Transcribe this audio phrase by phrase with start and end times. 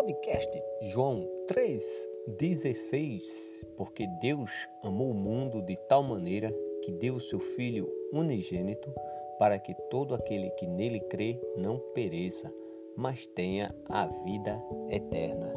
[0.00, 0.50] podcast
[0.80, 4.50] João 3,16 Porque Deus
[4.82, 6.50] amou o mundo de tal maneira
[6.82, 8.90] que deu o seu Filho unigênito
[9.38, 12.50] para que todo aquele que nele crê não pereça,
[12.96, 15.52] mas tenha a vida eterna.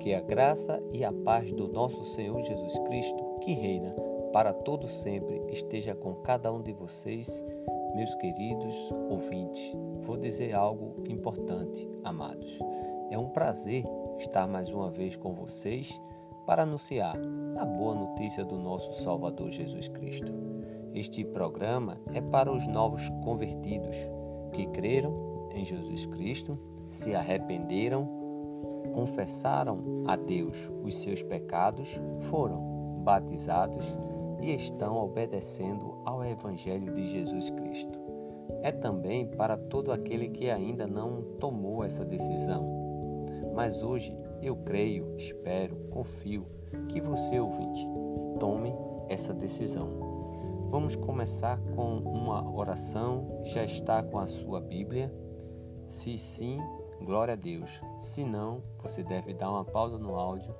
[0.00, 3.94] Que a graça e a paz do nosso Senhor Jesus Cristo, que reina
[4.32, 7.44] para todo sempre, esteja com cada um de vocês,
[7.94, 8.74] meus queridos
[9.10, 9.76] ouvintes.
[10.00, 12.58] Vou dizer algo importante, amados.
[13.10, 13.84] É um prazer
[14.18, 16.00] estar mais uma vez com vocês
[16.46, 17.16] para anunciar
[17.58, 20.32] a boa notícia do nosso Salvador Jesus Cristo.
[20.94, 23.96] Este programa é para os novos convertidos
[24.52, 28.08] que creram em Jesus Cristo, se arrependeram,
[28.92, 33.84] confessaram a Deus os seus pecados, foram batizados
[34.42, 37.98] e estão obedecendo ao Evangelho de Jesus Cristo.
[38.62, 42.82] É também para todo aquele que ainda não tomou essa decisão
[43.54, 46.46] mas hoje eu creio, espero, confio
[46.88, 47.86] que você, ouvinte,
[48.40, 48.74] tome
[49.08, 50.68] essa decisão.
[50.70, 53.26] Vamos começar com uma oração.
[53.42, 55.14] Já está com a sua Bíblia?
[55.86, 56.58] Se sim,
[57.02, 57.80] glória a Deus.
[57.98, 60.54] Se não, você deve dar uma pausa no áudio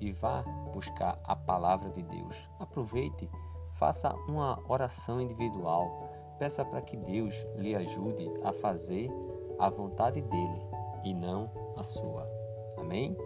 [0.00, 2.48] e vá buscar a palavra de Deus.
[2.58, 3.28] Aproveite,
[3.74, 6.10] faça uma oração individual.
[6.38, 9.10] Peça para que Deus lhe ajude a fazer
[9.58, 10.60] a vontade dele
[11.02, 12.28] e não a sua.
[12.76, 13.16] Amém?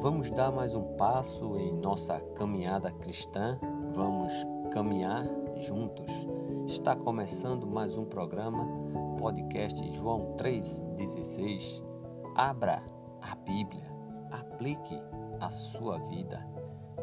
[0.00, 3.58] Vamos dar mais um passo em nossa caminhada cristã.
[3.92, 4.32] Vamos
[4.72, 6.06] caminhar juntos.
[6.66, 8.66] Está começando mais um programa,
[9.18, 11.80] podcast João 3,16.
[12.34, 12.82] Abra
[13.22, 13.86] a Bíblia,
[14.32, 15.00] aplique
[15.40, 16.44] a sua vida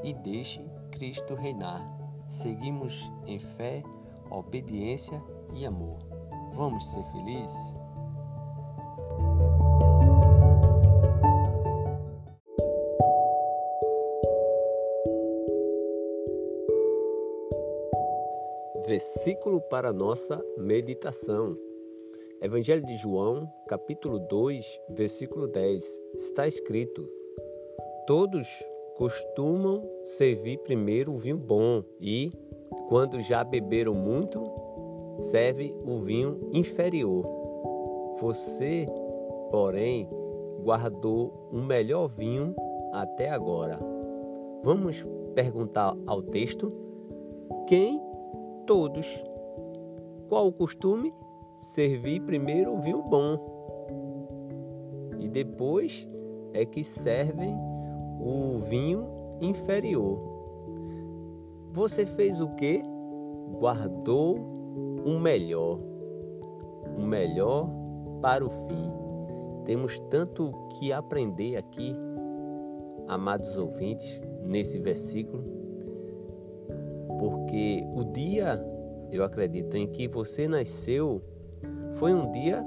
[0.03, 0.61] e deixe
[0.91, 1.81] Cristo reinar.
[2.27, 3.81] Seguimos em fé
[4.29, 5.99] obediência e amor.
[6.53, 7.82] Vamos ser felizes?
[18.93, 21.57] Versículo para nossa meditação.
[22.39, 25.83] Evangelho de João, capítulo 2, versículo 10.
[26.13, 27.09] Está escrito:
[28.05, 28.47] Todos
[28.95, 32.31] costumam servir primeiro o vinho bom e,
[32.87, 34.43] quando já beberam muito,
[35.21, 37.25] serve o vinho inferior.
[38.21, 38.85] Você,
[39.49, 40.07] porém,
[40.61, 42.53] guardou o melhor vinho
[42.91, 43.79] até agora.
[44.61, 46.69] Vamos perguntar ao texto:
[47.67, 48.12] quem?
[48.65, 49.23] Todos.
[50.29, 51.13] Qual o costume?
[51.55, 53.37] Servir primeiro o vinho bom.
[55.19, 56.07] E depois
[56.53, 57.55] é que servem
[58.19, 59.07] o vinho
[59.41, 60.19] inferior.
[61.71, 62.81] Você fez o que?
[63.59, 64.37] Guardou
[65.05, 65.79] o melhor,
[66.97, 67.69] o melhor
[68.21, 68.91] para o fim.
[69.65, 71.95] Temos tanto que aprender aqui,
[73.07, 75.43] amados ouvintes, nesse versículo,
[77.53, 78.59] porque o dia,
[79.11, 81.23] eu acredito, em que você nasceu
[81.99, 82.65] foi um dia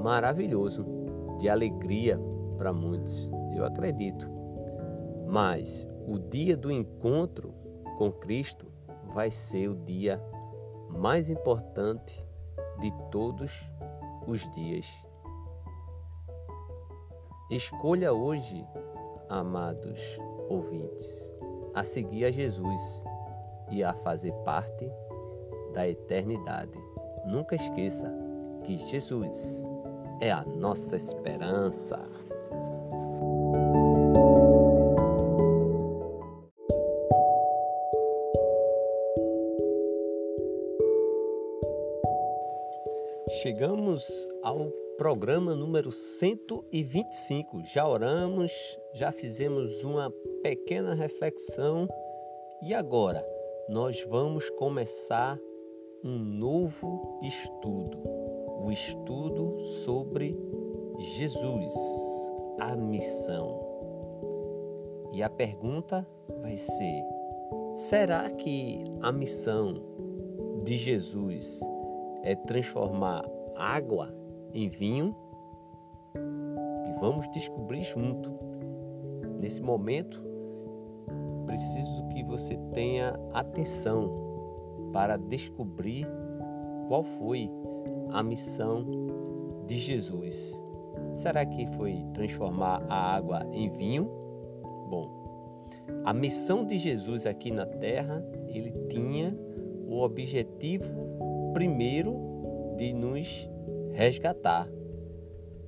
[0.00, 0.86] maravilhoso,
[1.40, 2.16] de alegria
[2.56, 4.30] para muitos, eu acredito.
[5.26, 7.52] Mas o dia do encontro
[7.98, 8.68] com Cristo
[9.12, 10.22] vai ser o dia
[10.88, 12.24] mais importante
[12.78, 13.68] de todos
[14.24, 14.86] os dias.
[17.50, 18.64] Escolha hoje,
[19.28, 20.16] amados
[20.48, 21.34] ouvintes,
[21.74, 23.09] a seguir a Jesus
[23.70, 24.90] e a fazer parte
[25.72, 26.78] da eternidade.
[27.24, 28.12] Nunca esqueça
[28.64, 29.68] que Jesus
[30.20, 31.98] é a nossa esperança.
[43.42, 47.64] Chegamos ao programa número 125.
[47.64, 48.52] Já oramos,
[48.92, 51.88] já fizemos uma pequena reflexão
[52.60, 53.24] e agora
[53.70, 55.38] nós vamos começar
[56.02, 58.02] um novo estudo,
[58.64, 60.36] o estudo sobre
[60.98, 61.72] Jesus,
[62.58, 63.60] a missão.
[65.12, 66.04] E a pergunta
[66.42, 67.04] vai ser:
[67.76, 69.80] será que a missão
[70.64, 71.60] de Jesus
[72.24, 73.24] é transformar
[73.54, 74.12] água
[74.52, 75.14] em vinho
[76.16, 78.36] e vamos descobrir junto.
[79.38, 80.29] Nesse momento,
[81.50, 84.08] preciso que você tenha atenção
[84.92, 86.06] para descobrir
[86.86, 87.50] qual foi
[88.12, 88.86] a missão
[89.66, 90.62] de Jesus.
[91.16, 94.04] Será que foi transformar a água em vinho?
[94.88, 95.10] Bom,
[96.04, 99.36] a missão de Jesus aqui na terra, ele tinha
[99.88, 100.86] o objetivo
[101.52, 102.16] primeiro
[102.76, 103.50] de nos
[103.92, 104.68] resgatar.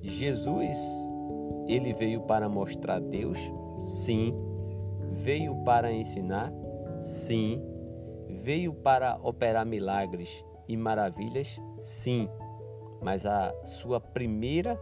[0.01, 0.77] Jesus,
[1.67, 3.37] ele veio para mostrar Deus?
[4.05, 4.33] Sim.
[5.23, 6.51] Veio para ensinar?
[6.99, 7.63] Sim.
[8.41, 11.61] Veio para operar milagres e maravilhas?
[11.81, 12.27] Sim.
[13.01, 14.77] Mas a sua primeira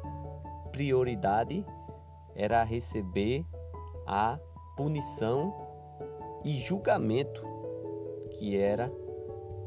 [0.72, 1.64] prioridade
[2.36, 3.46] era receber
[4.08, 4.40] a
[4.76, 5.54] punição
[6.44, 7.44] e julgamento
[8.32, 8.92] que era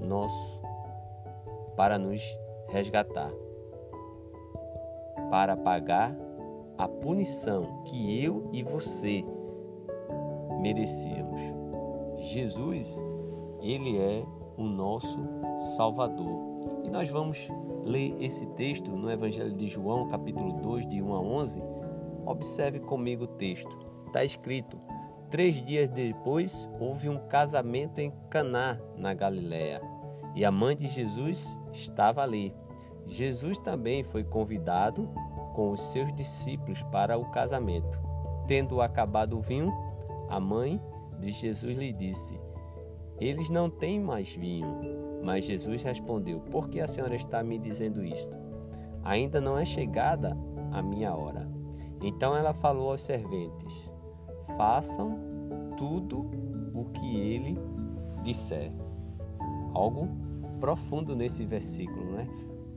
[0.01, 0.61] nosso
[1.77, 2.21] para nos
[2.71, 3.31] resgatar,
[5.31, 6.17] para pagar
[6.77, 9.25] a punição que eu e você
[10.65, 11.39] merecíamos.
[12.17, 12.97] Jesus,
[13.61, 14.25] ele é
[14.57, 15.19] o nosso
[15.77, 16.41] Salvador.
[16.83, 17.47] E nós vamos
[17.85, 21.63] ler esse texto no Evangelho de João, capítulo 2, de 1 a 11.
[22.25, 23.79] Observe comigo o texto.
[24.07, 24.81] Está escrito:
[25.31, 29.83] Três dias depois houve um casamento em Caná, na Galiléia,
[30.35, 32.55] e a mãe de Jesus estava ali.
[33.07, 35.11] Jesus também foi convidado
[35.55, 38.01] com os seus discípulos para o casamento.
[38.47, 39.71] Tendo acabado o vinho,
[40.29, 40.81] a mãe
[41.19, 42.39] de Jesus lhe disse:
[43.21, 44.67] Eles não têm mais vinho.
[45.23, 48.37] Mas Jesus respondeu: Por que a senhora está me dizendo isto?
[49.03, 50.37] Ainda não é chegada
[50.71, 51.49] a minha hora.
[52.03, 53.95] Então ela falou aos serventes:
[54.57, 55.19] Façam
[55.77, 56.31] tudo
[56.75, 57.59] o que ele
[58.23, 58.73] disser.
[59.73, 60.09] Algo
[60.61, 62.29] profundo nesse versículo, né?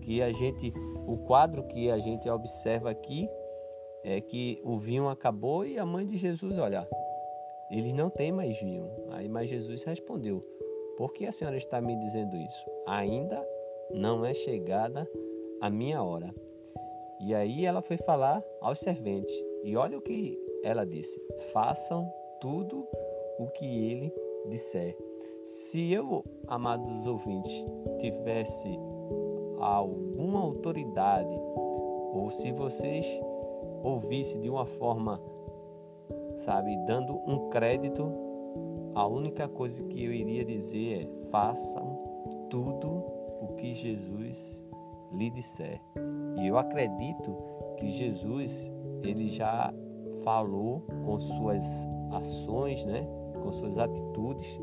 [0.01, 0.73] Que a gente,
[1.05, 3.27] o quadro que a gente observa aqui
[4.03, 6.87] é que o vinho acabou e a mãe de Jesus, olha,
[7.71, 8.89] eles não têm mais vinho.
[9.09, 10.43] Aí, mas Jesus respondeu:
[10.97, 12.65] Por que a senhora está me dizendo isso?
[12.85, 13.45] Ainda
[13.91, 15.09] não é chegada
[15.61, 16.33] a minha hora.
[17.19, 19.35] E aí ela foi falar aos serventes.
[19.63, 21.19] E olha o que ela disse:
[21.51, 22.87] Façam tudo
[23.39, 24.13] o que ele
[24.49, 24.95] disser.
[25.43, 27.65] Se eu, amados ouvintes,
[27.99, 28.77] tivesse
[29.59, 31.33] alguma autoridade,
[32.13, 33.05] ou se vocês
[33.83, 35.21] ouvissem de uma forma
[36.39, 36.77] sabe?
[36.85, 38.11] Dando um crédito,
[38.95, 41.97] a única coisa que eu iria dizer é: façam
[42.49, 43.03] tudo
[43.41, 44.65] o que Jesus
[45.11, 45.81] lhe disser.
[46.39, 47.35] E eu acredito
[47.77, 48.71] que Jesus
[49.03, 49.73] ele já
[50.23, 51.65] falou com suas
[52.11, 53.07] ações, né?
[53.41, 54.59] com suas atitudes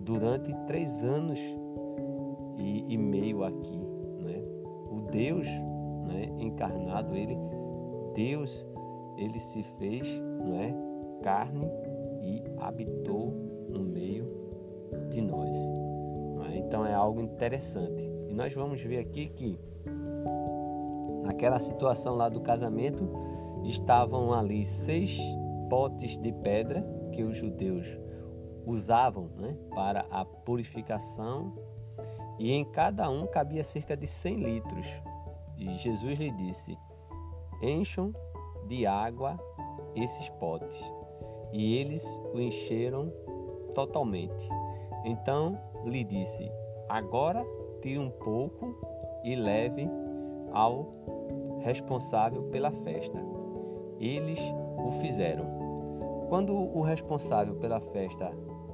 [0.00, 1.38] durante três anos
[2.56, 3.78] e, e meio aqui.
[4.20, 4.42] Né?
[4.90, 5.46] O Deus
[6.06, 7.36] né, encarnado, ele,
[8.14, 8.66] Deus
[9.16, 10.74] ele se fez, não é,
[11.22, 11.70] carne
[12.22, 13.30] e habitou
[13.68, 14.26] no meio
[15.10, 15.54] de nós.
[16.50, 16.56] É?
[16.58, 18.02] Então é algo interessante.
[18.28, 19.58] E nós vamos ver aqui que
[21.22, 23.08] naquela situação lá do casamento
[23.64, 25.18] estavam ali seis
[25.68, 27.98] potes de pedra que os judeus
[28.64, 31.54] usavam né, para a purificação
[32.38, 34.86] e em cada um cabia cerca de 100 litros.
[35.56, 36.78] E Jesus lhe disse:
[37.60, 38.12] Encham
[38.66, 39.38] de água
[39.94, 40.74] esses potes,
[41.52, 42.04] e eles
[42.34, 43.12] o encheram
[43.74, 44.48] totalmente.
[45.04, 46.50] Então lhe disse:
[46.88, 47.44] Agora
[47.80, 48.74] tire um pouco
[49.24, 49.88] e leve
[50.52, 50.86] ao
[51.60, 53.18] responsável pela festa.
[54.00, 54.38] Eles
[54.76, 55.46] o fizeram.
[56.28, 58.30] Quando o responsável pela festa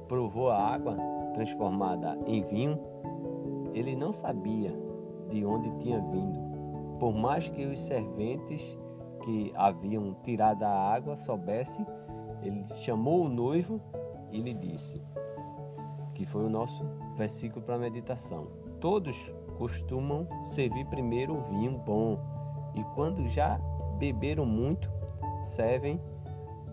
[0.07, 0.97] provou a água
[1.33, 2.79] transformada em vinho,
[3.73, 4.73] ele não sabia
[5.29, 6.39] de onde tinha vindo,
[6.99, 8.77] por mais que os serventes
[9.23, 11.85] que haviam tirado a água soubesse,
[12.41, 13.81] ele chamou o noivo
[14.31, 15.01] e lhe disse,
[16.13, 16.83] que foi o nosso
[17.15, 18.47] versículo para meditação.
[18.79, 22.19] Todos costumam servir primeiro o vinho bom
[22.75, 23.59] e quando já
[23.97, 24.91] beberam muito,
[25.43, 25.99] servem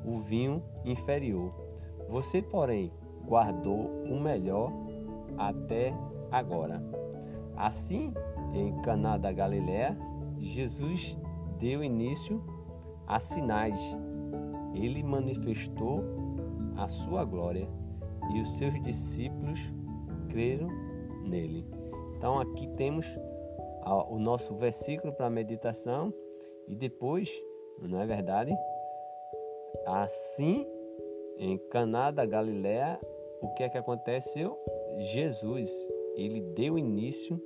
[0.05, 1.53] o vinho inferior.
[2.09, 2.93] Você, porém,
[3.25, 4.71] guardou o melhor
[5.39, 5.95] até
[6.31, 6.83] agora.
[7.57, 8.13] Assim,
[8.53, 9.97] em Caná da Galiléia,
[10.41, 11.17] Jesus
[11.63, 12.43] deu início
[13.07, 13.81] a sinais.
[14.75, 16.03] Ele manifestou
[16.77, 17.69] a sua glória
[18.35, 19.61] e os seus discípulos
[20.29, 20.67] creram
[21.25, 21.65] nele.
[22.17, 23.07] Então aqui temos
[24.11, 26.13] o nosso versículo para meditação
[26.67, 27.31] e depois,
[27.81, 28.53] não é verdade?
[29.87, 30.67] Assim,
[31.39, 32.99] em Caná da Galiléia,
[33.41, 34.59] o que é que aconteceu?
[34.99, 35.71] Jesus,
[36.17, 37.41] ele deu início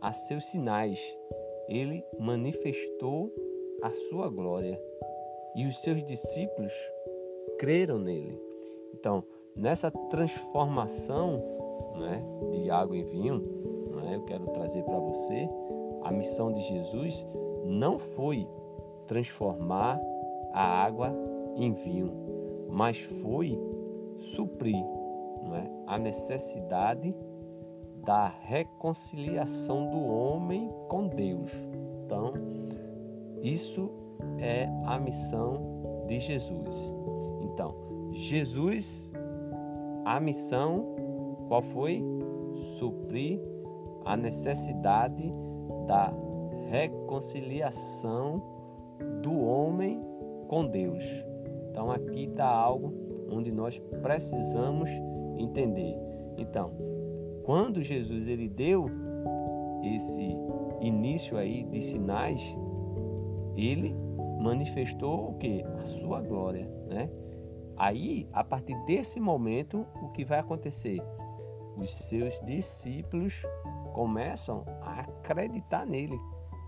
[0.00, 1.00] a seus sinais
[1.68, 3.32] ele manifestou
[3.82, 4.80] a sua glória
[5.54, 6.72] e os seus discípulos
[7.58, 8.40] creram nele.
[8.92, 11.42] Então, nessa transformação
[11.96, 13.38] né, de água em vinho,
[13.94, 15.48] né, eu quero trazer para você
[16.02, 17.26] a missão de Jesus
[17.64, 18.46] não foi
[19.06, 20.00] transformar
[20.52, 21.12] a água
[21.56, 22.12] em vinho,
[22.68, 23.58] mas foi
[24.34, 24.84] suprir
[25.54, 27.14] é, a necessidade
[28.04, 31.50] da reconciliação do homem com Deus.
[32.04, 32.32] Então,
[33.42, 33.90] isso
[34.38, 36.94] é a missão de Jesus.
[37.42, 37.74] Então,
[38.12, 39.10] Jesus,
[40.04, 40.94] a missão
[41.48, 42.02] qual foi?
[42.78, 43.40] Suprir
[44.04, 45.32] a necessidade
[45.86, 46.12] da
[46.70, 48.42] reconciliação
[49.22, 50.00] do homem
[50.48, 51.04] com Deus.
[51.70, 52.92] Então aqui está algo
[53.30, 54.90] onde nós precisamos
[55.36, 55.96] entender.
[56.36, 56.72] Então,
[57.44, 58.86] quando Jesus ele deu
[59.82, 60.36] esse
[60.80, 62.58] início aí de sinais,
[63.56, 63.94] ele
[64.40, 65.62] manifestou o que?
[65.62, 67.10] A sua glória, né?
[67.76, 71.02] Aí, a partir desse momento, o que vai acontecer?
[71.76, 73.42] Os seus discípulos
[73.92, 76.16] começam a acreditar nele.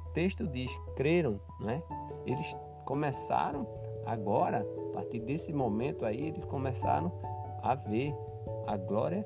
[0.07, 1.83] O texto diz: creram, né?
[2.25, 3.67] Eles começaram
[4.05, 7.13] agora, a partir desse momento aí, eles começaram
[7.63, 8.15] a ver
[8.67, 9.25] a glória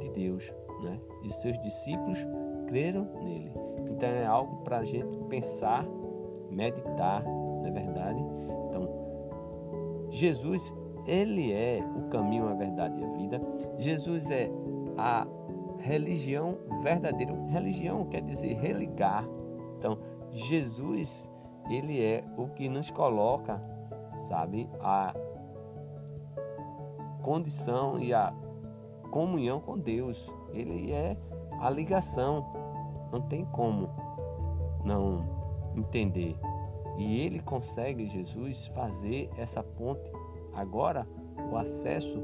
[0.00, 0.98] de Deus, né?
[1.22, 2.18] E seus discípulos
[2.66, 3.52] creram nele.
[3.90, 5.86] Então é algo para a gente pensar,
[6.50, 8.24] meditar, não é verdade?
[8.68, 8.88] Então,
[10.10, 10.74] Jesus,
[11.06, 13.40] ele é o caminho, a verdade e a vida.
[13.78, 14.50] Jesus é
[14.96, 15.26] a
[15.78, 17.32] religião verdadeira.
[17.48, 19.26] Religião quer dizer religar.
[19.78, 19.98] Então,
[20.30, 21.30] Jesus,
[21.68, 23.60] ele é o que nos coloca,
[24.28, 25.14] sabe, a
[27.22, 28.32] condição e a
[29.12, 30.28] comunhão com Deus.
[30.52, 31.16] Ele é
[31.60, 32.44] a ligação.
[33.12, 33.90] Não tem como
[34.84, 35.24] não
[35.76, 36.34] entender.
[36.96, 40.10] E ele consegue, Jesus, fazer essa ponte.
[40.54, 41.06] Agora,
[41.50, 42.20] o acesso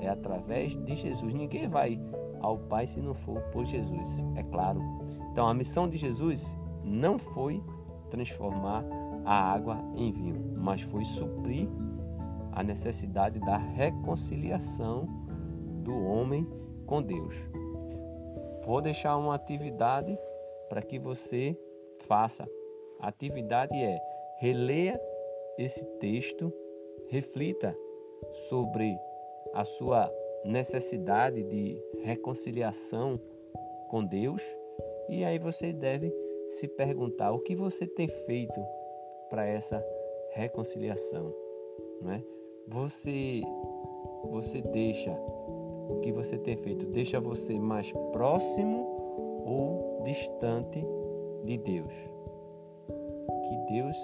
[0.00, 1.34] é através de Jesus.
[1.34, 2.00] Ninguém vai
[2.40, 4.80] ao Pai se não for por Jesus, é claro.
[5.32, 7.62] Então, a missão de Jesus não foi
[8.10, 8.84] transformar
[9.24, 11.68] a água em vinho, mas foi suprir
[12.52, 15.27] a necessidade da reconciliação
[15.88, 16.46] do homem
[16.86, 17.34] com Deus.
[18.66, 20.18] Vou deixar uma atividade
[20.68, 21.56] para que você
[22.00, 22.46] faça.
[23.00, 23.98] A atividade é
[24.38, 25.00] releia
[25.56, 26.52] esse texto,
[27.08, 27.74] reflita
[28.48, 28.94] sobre
[29.54, 30.12] a sua
[30.44, 33.18] necessidade de reconciliação
[33.88, 34.42] com Deus
[35.08, 36.14] e aí você deve
[36.48, 38.60] se perguntar o que você tem feito
[39.30, 39.82] para essa
[40.32, 41.34] reconciliação,
[42.02, 42.22] não é?
[42.68, 43.40] Você
[44.30, 45.18] você deixa
[45.88, 48.86] o que você tem feito deixa você mais próximo
[49.44, 50.84] ou distante
[51.44, 51.94] de Deus.
[53.42, 53.96] Que Deus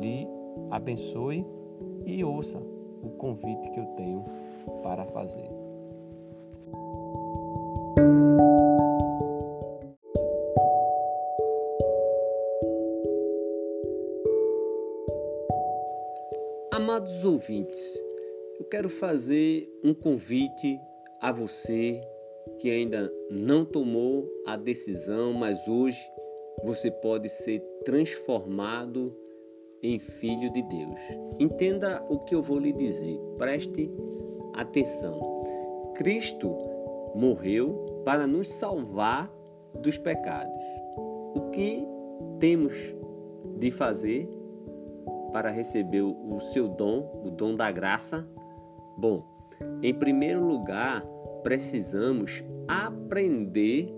[0.00, 0.26] lhe
[0.70, 1.44] abençoe
[2.04, 2.58] e ouça
[3.02, 4.24] o convite que eu tenho
[4.82, 5.50] para fazer.
[16.72, 18.02] Amados ouvintes,
[18.58, 20.80] eu quero fazer um convite
[21.20, 22.00] a você
[22.58, 25.98] que ainda não tomou a decisão, mas hoje
[26.64, 29.16] você pode ser transformado
[29.82, 31.00] em filho de Deus.
[31.38, 33.18] Entenda o que eu vou lhe dizer.
[33.38, 33.90] Preste
[34.54, 35.20] atenção.
[35.94, 36.54] Cristo
[37.14, 39.30] morreu para nos salvar
[39.80, 40.64] dos pecados.
[41.34, 41.86] O que
[42.38, 42.74] temos
[43.58, 44.28] de fazer
[45.32, 48.26] para receber o seu dom, o dom da graça?
[48.98, 49.24] Bom,
[49.82, 51.02] em primeiro lugar,
[51.42, 53.88] precisamos aprender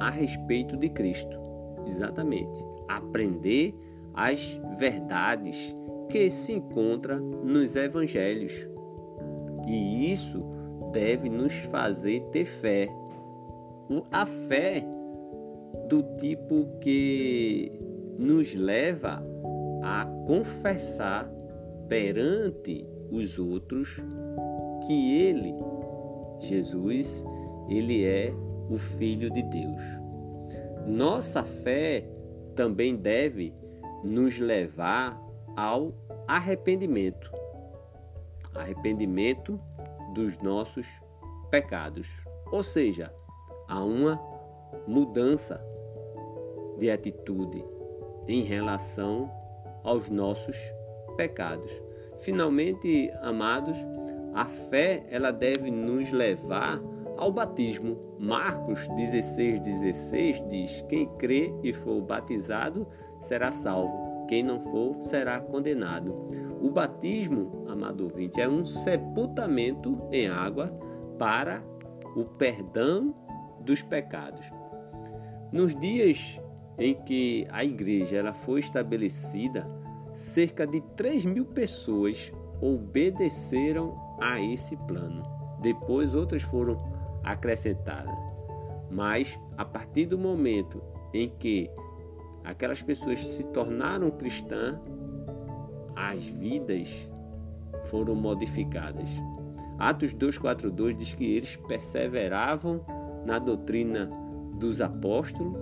[0.00, 1.38] a respeito de Cristo.
[1.86, 2.58] Exatamente.
[2.88, 3.74] Aprender
[4.14, 5.74] as verdades
[6.08, 8.52] que se encontram nos evangelhos.
[9.66, 10.42] E isso
[10.92, 12.88] deve nos fazer ter fé.
[14.10, 14.84] A fé
[15.88, 17.72] do tipo que
[18.18, 19.22] nos leva
[19.82, 21.30] a confessar
[21.88, 24.02] perante os outros
[24.86, 25.54] que ele,
[26.40, 27.24] Jesus,
[27.68, 28.32] ele é
[28.70, 29.82] o filho de Deus.
[30.86, 32.08] Nossa fé
[32.54, 33.54] também deve
[34.02, 35.20] nos levar
[35.56, 35.92] ao
[36.26, 37.30] arrependimento.
[38.54, 39.60] Arrependimento
[40.14, 40.86] dos nossos
[41.50, 42.08] pecados.
[42.50, 43.12] Ou seja,
[43.68, 44.20] há uma
[44.86, 45.62] mudança
[46.78, 47.64] de atitude
[48.26, 49.30] em relação
[49.82, 50.56] aos nossos
[51.16, 51.70] pecados.
[52.18, 53.76] Finalmente, amados,
[54.34, 56.80] a fé ela deve nos levar
[57.16, 57.98] ao batismo.
[58.18, 62.86] Marcos 16, 16 diz: Quem crê e for batizado
[63.20, 66.26] será salvo, quem não for será condenado.
[66.60, 70.66] O batismo, amado ouvinte, é um sepultamento em água
[71.18, 71.62] para
[72.16, 73.14] o perdão
[73.60, 74.44] dos pecados.
[75.52, 76.40] Nos dias
[76.78, 79.66] em que a igreja ela foi estabelecida,
[80.12, 85.22] cerca de 3 mil pessoas obedeceram a esse plano.
[85.60, 86.76] Depois outras foram
[87.24, 88.14] acrescentadas.
[88.90, 91.70] Mas a partir do momento em que
[92.44, 94.78] aquelas pessoas se tornaram cristãs,
[95.94, 97.10] as vidas
[97.84, 99.08] foram modificadas.
[99.78, 102.80] Atos 2:42 diz que eles perseveravam
[103.24, 104.10] na doutrina
[104.58, 105.54] dos apóstolos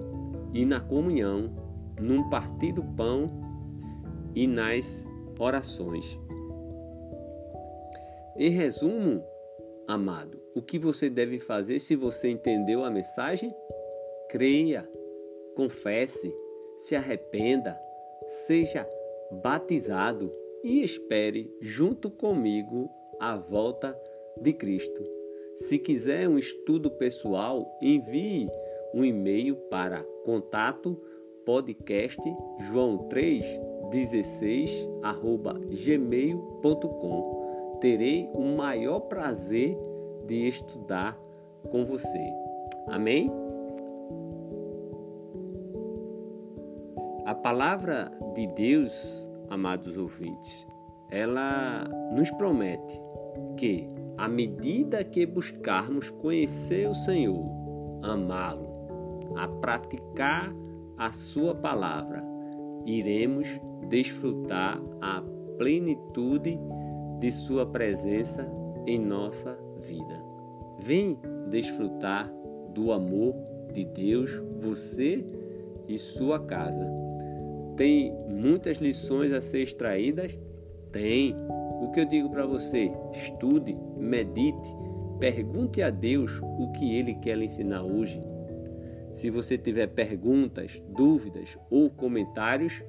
[0.52, 1.50] e na comunhão,
[2.00, 3.28] num partir do pão
[4.34, 6.18] e nas orações.
[8.38, 9.24] Em resumo,
[9.88, 13.54] amado, o que você deve fazer se você entendeu a mensagem?
[14.28, 14.86] Creia,
[15.54, 16.30] confesse,
[16.76, 17.74] se arrependa,
[18.28, 18.86] seja
[19.30, 20.30] batizado
[20.62, 23.98] e espere junto comigo a volta
[24.42, 25.02] de Cristo.
[25.54, 28.46] Se quiser um estudo pessoal, envie
[28.92, 31.00] um e-mail para contato
[31.46, 32.20] podcast
[32.70, 37.45] joão 316 arroba gmail.com.
[37.80, 39.76] Terei o maior prazer
[40.26, 41.18] de estudar
[41.70, 42.32] com você.
[42.88, 43.30] Amém?
[47.26, 50.66] A palavra de Deus, amados ouvintes,
[51.10, 53.00] ela nos promete
[53.56, 57.44] que, à medida que buscarmos conhecer o Senhor,
[58.02, 58.68] amá-lo,
[59.36, 60.54] a praticar
[60.96, 62.22] a Sua palavra,
[62.84, 63.48] iremos
[63.88, 65.22] desfrutar a
[65.58, 66.58] plenitude
[67.18, 68.46] de Sua presença
[68.86, 70.22] em nossa vida.
[70.78, 71.18] Vem
[71.50, 72.32] desfrutar
[72.72, 73.34] do amor
[73.72, 74.30] de Deus,
[74.60, 75.24] você
[75.88, 76.86] e sua casa.
[77.76, 80.36] Tem muitas lições a ser extraídas?
[80.92, 81.34] Tem.
[81.80, 82.90] O que eu digo para você?
[83.12, 84.74] Estude, medite,
[85.20, 88.22] pergunte a Deus o que Ele quer lhe ensinar hoje.
[89.12, 92.82] Se você tiver perguntas, dúvidas ou comentários,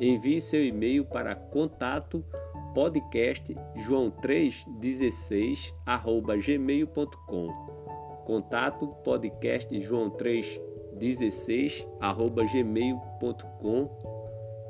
[0.00, 2.24] envie seu e-mail para contato
[2.74, 7.48] podcast joão316 arroba gmail.com
[8.24, 13.90] contato podcast joão316 arroba gmail.com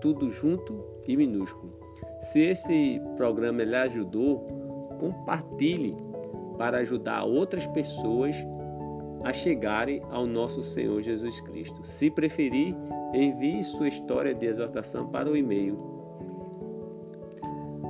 [0.01, 1.79] tudo junto e minúsculo
[2.21, 4.41] se esse programa lhe ajudou
[4.99, 5.95] compartilhe
[6.57, 8.37] para ajudar outras pessoas
[9.25, 11.85] a chegarem ao nosso Senhor Jesus Cristo.
[11.85, 12.75] Se preferir,
[13.15, 15.92] envie sua história de exortação para o e-mail.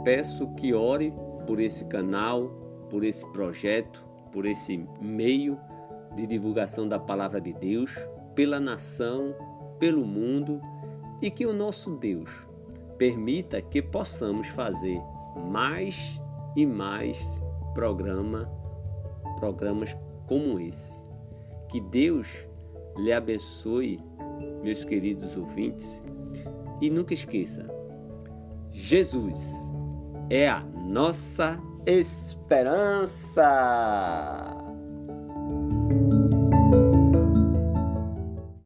[0.04, 1.12] Peço que ore
[1.46, 2.48] por esse canal,
[2.90, 5.58] por esse projeto, por esse meio
[6.14, 7.96] de divulgação da palavra de Deus,
[8.34, 9.34] pela nação,
[9.78, 10.60] pelo mundo
[11.20, 12.46] e que o nosso Deus
[12.98, 15.00] permita que possamos fazer
[15.50, 16.20] mais
[16.56, 17.42] e mais
[17.74, 18.50] programa,
[19.38, 21.02] programas como esse.
[21.68, 22.28] Que Deus
[22.96, 24.00] lhe abençoe,
[24.62, 26.02] meus queridos ouvintes,
[26.80, 27.66] e nunca esqueça:
[28.70, 29.71] Jesus
[30.34, 33.42] é a nossa esperança.